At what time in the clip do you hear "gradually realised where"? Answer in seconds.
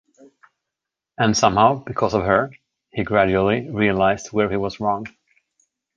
3.03-4.49